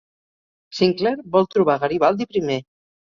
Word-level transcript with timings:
Sinclair 0.77 1.13
vol 1.35 1.45
trobar 1.55 1.75
Garibaldi 1.83 2.27
primer. 2.33 2.57